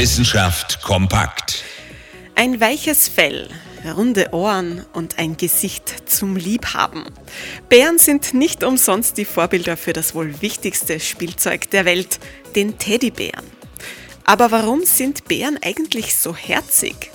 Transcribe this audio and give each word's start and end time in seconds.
Wissenschaft 0.00 0.80
kompakt. 0.80 1.62
Ein 2.34 2.58
weiches 2.58 3.06
Fell, 3.06 3.50
runde 3.84 4.32
Ohren 4.32 4.86
und 4.94 5.18
ein 5.18 5.36
Gesicht 5.36 6.08
zum 6.08 6.36
Liebhaben. 6.36 7.04
Bären 7.68 7.98
sind 7.98 8.32
nicht 8.32 8.64
umsonst 8.64 9.18
die 9.18 9.26
Vorbilder 9.26 9.76
für 9.76 9.92
das 9.92 10.14
wohl 10.14 10.40
wichtigste 10.40 11.00
Spielzeug 11.00 11.68
der 11.68 11.84
Welt, 11.84 12.18
den 12.56 12.78
Teddybären. 12.78 13.44
Aber 14.24 14.50
warum 14.50 14.86
sind 14.86 15.26
Bären 15.26 15.58
eigentlich 15.62 16.14
so 16.14 16.34
herzig? 16.34 17.10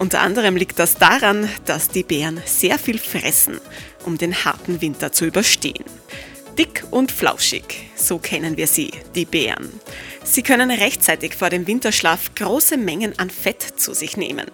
Unter 0.00 0.20
anderem 0.20 0.56
liegt 0.56 0.80
das 0.80 0.96
daran, 0.96 1.48
dass 1.66 1.88
die 1.88 2.02
Bären 2.02 2.42
sehr 2.46 2.80
viel 2.80 2.98
fressen, 2.98 3.60
um 4.04 4.18
den 4.18 4.44
harten 4.44 4.80
Winter 4.80 5.12
zu 5.12 5.24
überstehen. 5.24 5.84
Dick 6.58 6.82
und 6.90 7.12
flauschig, 7.12 7.88
so 7.94 8.18
kennen 8.18 8.56
wir 8.56 8.66
sie, 8.66 8.90
die 9.14 9.24
Bären. 9.24 9.70
Sie 10.30 10.42
können 10.42 10.70
rechtzeitig 10.70 11.34
vor 11.34 11.48
dem 11.48 11.66
Winterschlaf 11.66 12.34
große 12.34 12.76
Mengen 12.76 13.18
an 13.18 13.30
Fett 13.30 13.62
zu 13.62 13.94
sich 13.94 14.18
nehmen. 14.18 14.46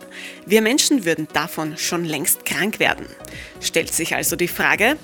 Wir 0.46 0.62
Menschen 0.62 1.04
würden 1.04 1.26
davon 1.32 1.76
schon 1.76 2.04
längst 2.04 2.44
krank 2.44 2.78
werden. 2.78 3.06
Stellt 3.60 3.92
sich 3.92 4.14
also 4.14 4.36
die 4.36 4.46
Frage, 4.46 4.96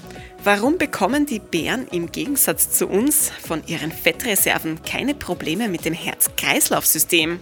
warum 0.45 0.79
bekommen 0.79 1.27
die 1.27 1.41
Bären 1.41 1.89
im 1.89 2.13
Gegensatz 2.13 2.71
zu 2.71 2.87
uns 2.87 3.33
von 3.45 3.67
ihren 3.67 3.91
Fettreserven 3.91 4.81
keine 4.85 5.15
Probleme 5.15 5.69
mit 5.69 5.85
dem 5.85 5.93
Herz-Kreislauf-System? 5.93 7.41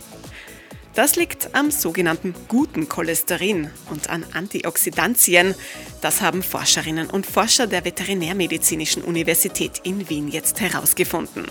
Das 0.99 1.15
liegt 1.15 1.55
am 1.55 1.71
sogenannten 1.71 2.35
guten 2.49 2.89
Cholesterin 2.89 3.71
und 3.89 4.11
an 4.11 4.27
Antioxidantien. 4.33 5.55
Das 6.01 6.23
haben 6.23 6.43
Forscherinnen 6.43 7.09
und 7.09 7.25
Forscher 7.25 7.69
der 7.69 7.85
Veterinärmedizinischen 7.85 9.05
Universität 9.05 9.81
in 9.85 10.09
Wien 10.11 10.27
jetzt 10.27 10.61
herausgefunden. 10.61 11.47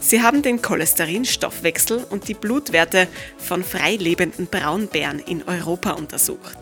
Sie 0.00 0.22
haben 0.22 0.42
den 0.42 0.60
Cholesterinstoffwechsel 0.60 2.04
und 2.10 2.26
die 2.26 2.34
Blutwerte 2.34 3.06
von 3.38 3.62
freilebenden 3.62 4.48
Braunbären 4.48 5.20
in 5.20 5.44
Europa 5.44 5.92
untersucht. 5.92 6.58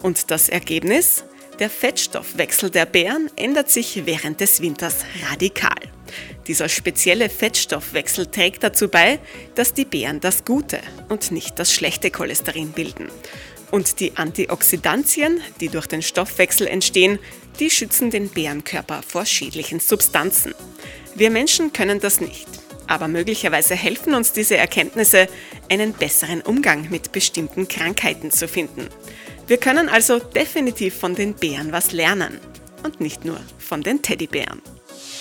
Und 0.00 0.30
das 0.30 0.48
Ergebnis? 0.48 1.24
Der 1.58 1.68
Fettstoffwechsel 1.68 2.70
der 2.70 2.86
Bären 2.86 3.30
ändert 3.36 3.68
sich 3.68 4.06
während 4.06 4.40
des 4.40 4.62
Winters 4.62 5.04
radikal. 5.30 5.95
Dieser 6.46 6.68
spezielle 6.68 7.28
Fettstoffwechsel 7.28 8.26
trägt 8.26 8.62
dazu 8.62 8.88
bei, 8.88 9.18
dass 9.54 9.74
die 9.74 9.84
Beeren 9.84 10.20
das 10.20 10.44
gute 10.44 10.80
und 11.08 11.32
nicht 11.32 11.58
das 11.58 11.72
schlechte 11.72 12.10
Cholesterin 12.10 12.70
bilden. 12.70 13.08
Und 13.72 13.98
die 13.98 14.16
Antioxidantien, 14.16 15.40
die 15.60 15.68
durch 15.68 15.86
den 15.86 16.02
Stoffwechsel 16.02 16.68
entstehen, 16.68 17.18
die 17.58 17.70
schützen 17.70 18.10
den 18.10 18.28
Bärenkörper 18.28 19.02
vor 19.02 19.26
schädlichen 19.26 19.80
Substanzen. 19.80 20.54
Wir 21.14 21.30
Menschen 21.30 21.72
können 21.72 21.98
das 21.98 22.20
nicht. 22.20 22.46
Aber 22.86 23.08
möglicherweise 23.08 23.74
helfen 23.74 24.14
uns 24.14 24.32
diese 24.32 24.56
Erkenntnisse, 24.56 25.28
einen 25.68 25.92
besseren 25.92 26.42
Umgang 26.42 26.88
mit 26.90 27.10
bestimmten 27.10 27.66
Krankheiten 27.66 28.30
zu 28.30 28.46
finden. 28.46 28.88
Wir 29.48 29.56
können 29.56 29.88
also 29.88 30.20
definitiv 30.20 30.94
von 30.94 31.16
den 31.16 31.34
Bären 31.34 31.72
was 31.72 31.90
lernen. 31.90 32.38
Und 32.84 33.00
nicht 33.00 33.24
nur 33.24 33.40
von 33.58 33.82
den 33.82 34.02
Teddybären. 34.02 34.62